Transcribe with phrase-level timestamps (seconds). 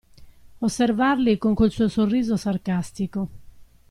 [0.59, 3.29] Osservarli con quel suo sorriso sarcastico.